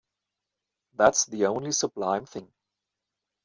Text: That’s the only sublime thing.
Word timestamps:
That’s 0.95 1.25
the 1.27 1.45
only 1.45 1.71
sublime 1.71 2.25
thing. 2.25 2.51